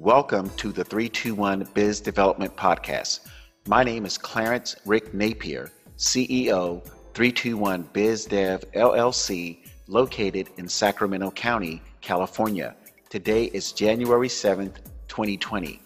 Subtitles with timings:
[0.00, 3.26] Welcome to the 321 Biz Development Podcast.
[3.66, 9.58] My name is Clarence Rick Napier, CEO, 321 Biz Dev LLC,
[9.88, 12.76] located in Sacramento County, California.
[13.10, 14.76] Today is January 7th,
[15.08, 15.80] 2020.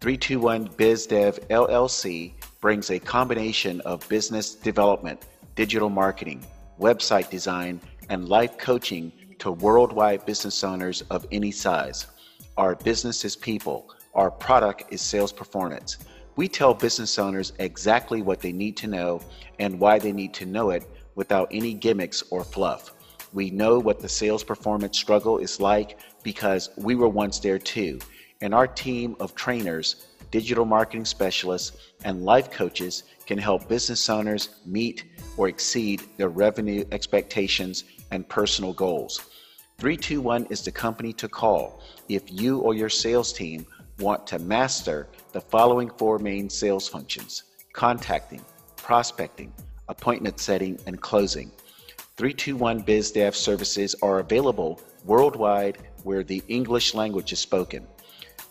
[0.00, 6.44] 321 Biz Dev LLC brings a combination of business development, digital marketing,
[6.80, 12.08] website design, and life coaching to worldwide business owners of any size.
[12.56, 15.98] Our business is people, our product is sales performance.
[16.36, 19.20] We tell business owners exactly what they need to know
[19.58, 22.92] and why they need to know it without any gimmicks or fluff.
[23.32, 27.98] We know what the sales performance struggle is like because we were once there too.
[28.40, 34.60] And our team of trainers, digital marketing specialists, and life coaches can help business owners
[34.64, 37.82] meet or exceed their revenue expectations
[38.12, 39.22] and personal goals.
[39.84, 43.66] 321 is the company to call if you or your sales team
[43.98, 47.42] want to master the following four main sales functions
[47.74, 48.40] contacting,
[48.76, 49.52] prospecting,
[49.90, 51.50] appointment setting, and closing.
[52.16, 57.86] 321 BizDev services are available worldwide where the English language is spoken.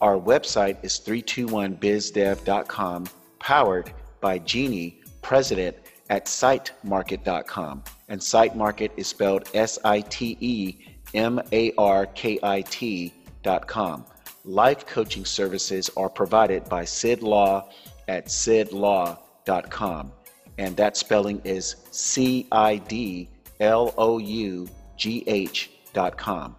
[0.02, 3.08] Our website is 321bizdev.com,
[3.40, 5.78] powered by Jeannie, president
[6.12, 7.84] at sitemarkit.com.
[8.08, 13.68] And sitemarkit is spelled S I T E M A R K I T dot
[13.68, 14.06] com.
[14.46, 17.70] Life coaching services are provided by Cid Lough
[18.08, 20.12] at cidlough.com.
[20.58, 26.56] And that spelling is C I D L O U G H dot com.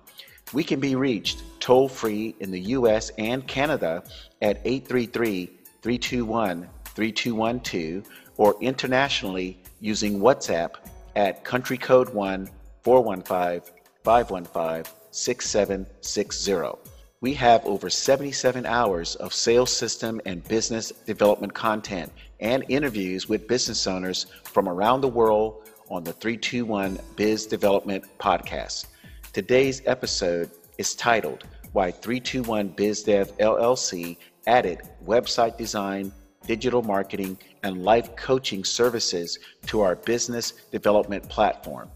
[0.52, 4.02] We can be reached toll free in the US and Canada
[4.42, 5.46] at 833
[5.82, 8.04] 321 3212
[8.36, 10.74] or internationally using WhatsApp
[11.16, 12.48] at country code 1
[12.82, 13.73] 415
[14.04, 16.92] 515 6760.
[17.22, 23.48] We have over 77 hours of sales system and business development content and interviews with
[23.48, 28.86] business owners from around the world on the 321 Biz Development Podcast.
[29.32, 36.12] Today's episode is titled Why 321 BizDev LLC added website design,
[36.46, 41.90] digital marketing, and life coaching services to our business development platform.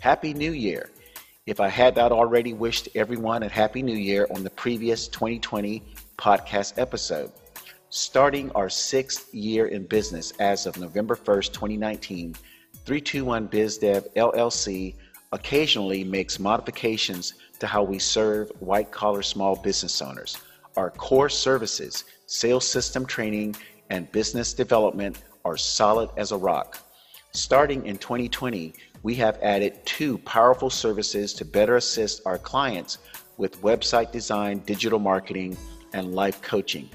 [0.00, 0.90] Happy New Year!
[1.46, 5.80] If I had not already wished everyone a Happy New Year on the previous 2020
[6.18, 7.30] podcast episode.
[7.88, 12.34] Starting our sixth year in business as of November 1st, 2019,
[12.84, 14.96] 321 BizDev LLC
[15.30, 20.38] occasionally makes modifications to how we serve white collar small business owners.
[20.76, 23.54] Our core services, sales system training,
[23.88, 26.80] and business development are solid as a rock.
[27.30, 32.98] Starting in 2020, we have added two powerful services to better assist our clients
[33.36, 35.56] with website design, digital marketing,
[35.92, 36.88] and life coaching.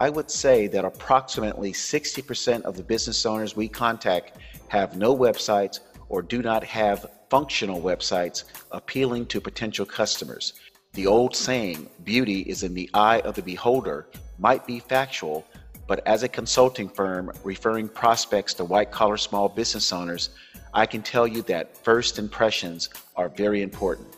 [0.00, 4.38] I would say that approximately 60% of the business owners we contact
[4.68, 10.54] have no websites or do not have functional websites appealing to potential customers.
[10.94, 14.06] The old saying, beauty is in the eye of the beholder,
[14.38, 15.44] might be factual,
[15.86, 20.30] but as a consulting firm referring prospects to white collar small business owners,
[20.74, 24.08] I can tell you that first impressions are very important.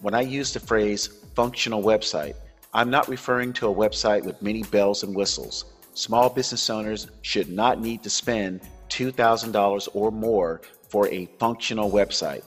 [0.00, 2.34] When I use the phrase functional website,
[2.72, 5.64] I'm not referring to a website with many bells and whistles.
[5.94, 8.60] Small business owners should not need to spend
[8.90, 12.44] $2,000 or more for a functional website.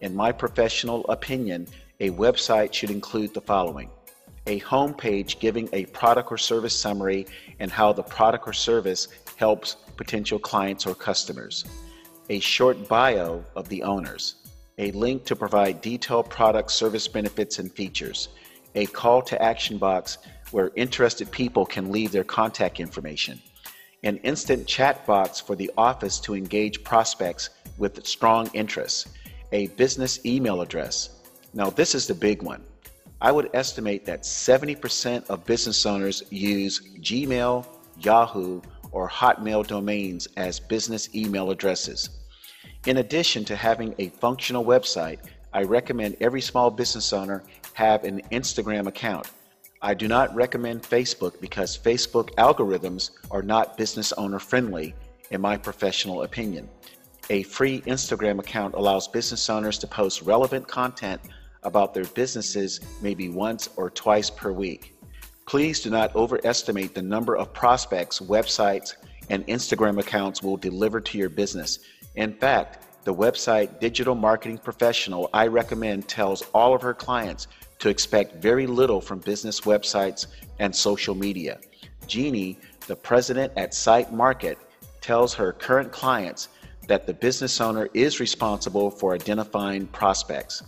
[0.00, 1.66] In my professional opinion,
[2.00, 3.90] a website should include the following
[4.46, 7.26] a home page giving a product or service summary
[7.60, 11.64] and how the product or service helps potential clients or customers,
[12.32, 14.36] a short bio of the owners,
[14.78, 18.30] a link to provide detailed product service benefits and features,
[18.74, 20.16] a call to action box
[20.50, 23.38] where interested people can leave their contact information,
[24.02, 29.12] an instant chat box for the office to engage prospects with strong interests,
[29.52, 31.20] a business email address.
[31.52, 32.62] Now, this is the big one
[33.20, 37.66] I would estimate that 70% of business owners use Gmail,
[38.00, 42.21] Yahoo, or Hotmail domains as business email addresses.
[42.84, 45.20] In addition to having a functional website,
[45.52, 47.44] I recommend every small business owner
[47.74, 49.30] have an Instagram account.
[49.80, 54.96] I do not recommend Facebook because Facebook algorithms are not business owner friendly,
[55.30, 56.68] in my professional opinion.
[57.30, 61.20] A free Instagram account allows business owners to post relevant content
[61.62, 64.96] about their businesses maybe once or twice per week.
[65.46, 68.94] Please do not overestimate the number of prospects, websites,
[69.30, 71.78] and Instagram accounts will deliver to your business.
[72.14, 77.48] In fact, the website Digital Marketing Professional I recommend tells all of her clients
[77.78, 80.26] to expect very little from business websites
[80.58, 81.58] and social media.
[82.06, 84.56] Jeannie, the president at Site Markit,
[85.00, 86.48] tells her current clients
[86.86, 90.62] that the business owner is responsible for identifying prospects.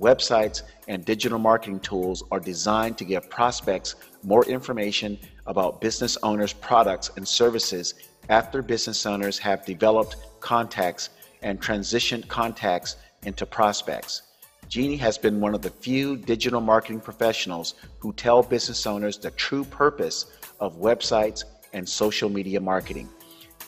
[0.00, 6.52] Websites and digital marketing tools are designed to give prospects more information about business owners'
[6.52, 7.94] products and services
[8.28, 11.10] after business owners have developed contacts
[11.42, 14.22] and transitioned contacts into prospects.
[14.68, 19.30] Jeannie has been one of the few digital marketing professionals who tell business owners the
[19.32, 20.26] true purpose
[20.60, 23.08] of websites and social media marketing.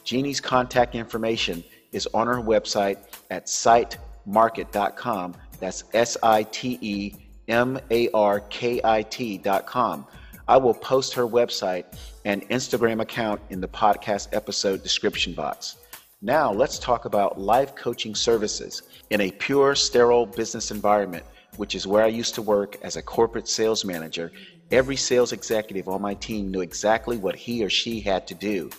[0.04, 1.62] Jeannie's contact information
[1.92, 2.98] is on her website
[3.30, 5.34] at sitemarkit.com.
[5.58, 7.14] That's S I T E
[7.48, 10.06] M A R K I T.com.
[10.48, 11.86] I will post her website
[12.24, 15.76] and Instagram account in the podcast episode description box.
[16.22, 21.24] Now, let's talk about life coaching services in a pure, sterile business environment,
[21.56, 24.30] which is where I used to work as a corporate sales manager.
[24.70, 28.70] Every sales executive on my team knew exactly what he or she had to do.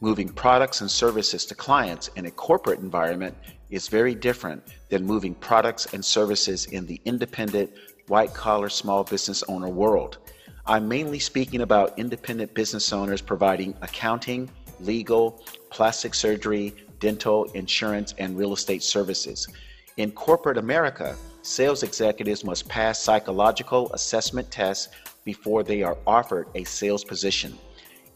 [0.00, 3.36] Moving products and services to clients in a corporate environment
[3.70, 7.70] is very different than moving products and services in the independent,
[8.08, 10.18] white collar small business owner world.
[10.64, 14.48] I'm mainly speaking about independent business owners providing accounting,
[14.78, 19.48] legal, plastic surgery, dental, insurance, and real estate services.
[19.96, 24.88] In corporate America, sales executives must pass psychological assessment tests
[25.24, 27.58] before they are offered a sales position.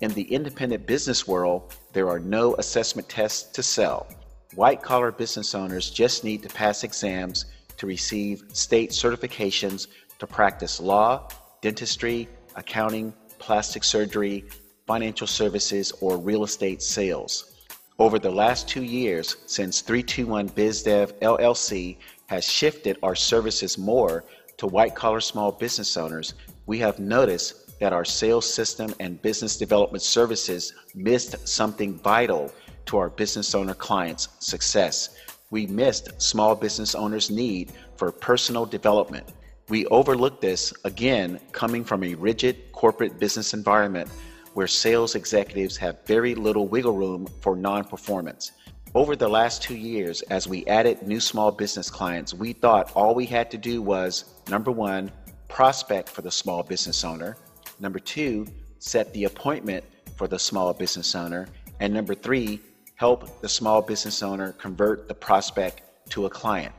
[0.00, 4.06] In the independent business world, there are no assessment tests to sell.
[4.54, 7.46] White collar business owners just need to pass exams
[7.76, 9.88] to receive state certifications
[10.20, 11.28] to practice law,
[11.60, 14.44] dentistry, accounting, plastic surgery,
[14.86, 17.56] financial services, or real estate sales.
[17.98, 24.24] Over the last two years, since 321 BizDev LLC has shifted our services more
[24.58, 26.34] to white collar small business owners,
[26.66, 32.52] we have noticed that our sales system and business development services missed something vital
[32.86, 35.16] to our business owner clients' success.
[35.50, 39.26] We missed small business owners' need for personal development.
[39.68, 44.08] We overlooked this again coming from a rigid corporate business environment
[44.54, 48.52] where sales executives have very little wiggle room for non performance.
[48.94, 53.12] Over the last two years, as we added new small business clients, we thought all
[53.12, 55.10] we had to do was number one,
[55.48, 57.36] prospect for the small business owner,
[57.80, 58.46] number two,
[58.78, 59.84] set the appointment
[60.16, 61.48] for the small business owner,
[61.80, 62.60] and number three,
[62.94, 66.72] help the small business owner convert the prospect to a client.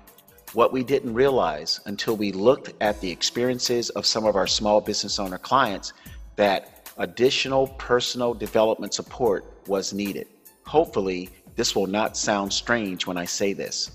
[0.57, 4.81] What we didn't realize until we looked at the experiences of some of our small
[4.81, 5.93] business owner clients
[6.35, 10.25] that additional personal development support was needed.
[10.65, 13.91] Hopefully, this will not sound strange when I say this.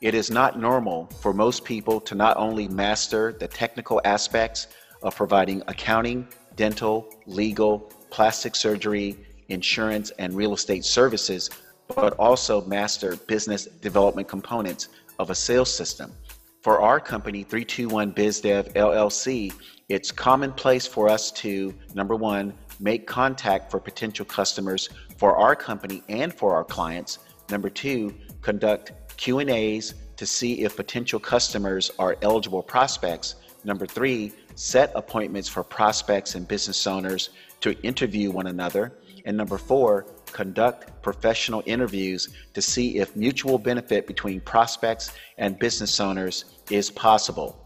[0.00, 4.66] It is not normal for most people to not only master the technical aspects
[5.04, 6.26] of providing accounting,
[6.56, 7.78] dental, legal,
[8.10, 9.16] plastic surgery,
[9.50, 11.48] insurance, and real estate services,
[11.94, 14.88] but also master business development components
[15.18, 16.12] of a sales system.
[16.62, 19.52] For our company, 321 BizDev LLC,
[19.88, 24.88] it's commonplace for us to, number one, make contact for potential customers
[25.18, 27.18] for our company and for our clients.
[27.50, 33.34] Number two, conduct Q&As to see if potential customers are eligible prospects.
[33.64, 37.30] Number three, set appointments for prospects and business owners
[37.60, 38.92] to interview one another.
[39.24, 46.00] And number four, conduct professional interviews to see if mutual benefit between prospects and business
[46.00, 47.58] owners is possible.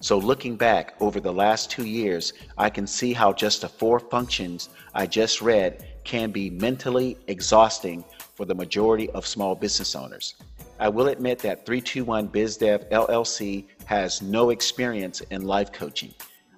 [0.00, 3.98] So, looking back over the last two years, I can see how just the four
[3.98, 8.04] functions I just read can be mentally exhausting
[8.34, 10.34] for the majority of small business owners.
[10.78, 16.12] I will admit that 321 BizDev LLC has no experience in life coaching.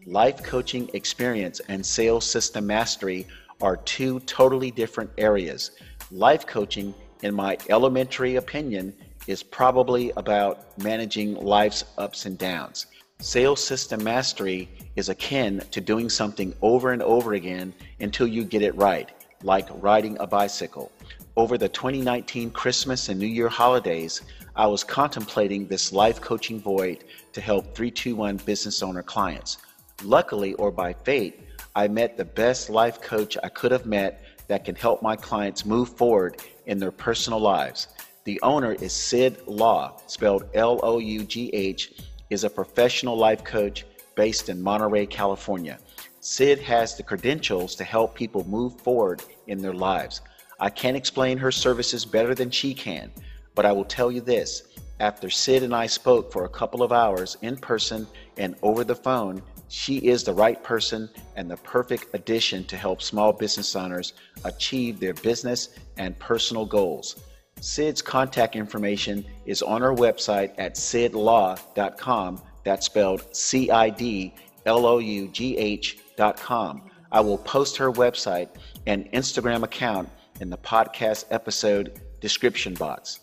[0.07, 3.27] Life coaching experience and sales system mastery
[3.61, 5.73] are two totally different areas.
[6.11, 8.95] Life coaching, in my elementary opinion,
[9.27, 12.87] is probably about managing life's ups and downs.
[13.19, 18.63] Sales system mastery is akin to doing something over and over again until you get
[18.63, 19.11] it right,
[19.43, 20.93] like riding a bicycle.
[21.35, 24.23] Over the 2019 Christmas and New Year holidays,
[24.55, 29.59] I was contemplating this life coaching void to help 321 business owner clients.
[30.03, 31.41] Luckily, or by fate,
[31.77, 35.67] I met the best life coach I could have met that can help my clients
[35.67, 37.89] move forward in their personal lives.
[38.25, 41.93] The owner is Cid Lough, spelled L O U G H,
[42.31, 45.79] is a professional life coach based in Monterey, California.
[46.21, 50.23] Cid has the credentials to help people move forward in their lives.
[50.59, 53.13] I can't explain her services better than she can,
[53.55, 54.63] but I will tell you this
[54.99, 58.07] After Cid and I spoke for a couple of hours in person
[58.39, 63.03] and over the phone, she is the right person and the perfect addition to help
[63.03, 64.13] small business owners
[64.45, 67.23] achieve their business and personal goals.
[67.61, 72.43] Cid's contact information is on our website at cidlough.com.
[72.65, 74.35] That's spelled C I D
[74.67, 76.91] L O U G H.com.
[77.11, 78.49] I will post her website
[78.87, 80.09] and Instagram account
[80.41, 83.21] in the podcast episode description box.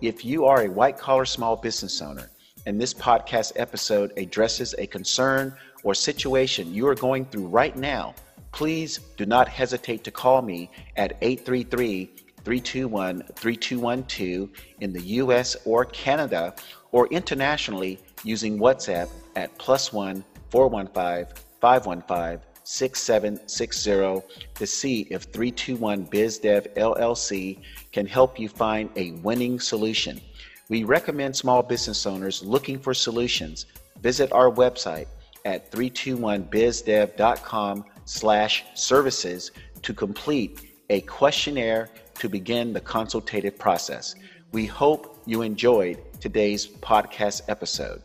[0.00, 2.30] If you are a white collar small business owner
[2.66, 8.14] and this podcast episode addresses a concern or situation you are going through right now,
[8.52, 12.06] please do not hesitate to call me at 833
[12.44, 14.48] 321 3212
[14.80, 16.54] in the US or Canada
[16.92, 24.22] or internationally using WhatsApp at plus one 415 515 6760
[24.54, 27.58] to see if 321 BizDev LLC
[27.92, 30.20] can help you find a winning solution.
[30.68, 33.66] We recommend small business owners looking for solutions
[34.02, 35.06] visit our website
[35.44, 39.52] at 321bizdev.com slash services
[39.82, 44.14] to complete a questionnaire to begin the consultative process.
[44.52, 48.02] We hope you enjoyed today's podcast episode.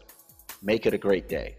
[0.62, 1.56] Make it a great day.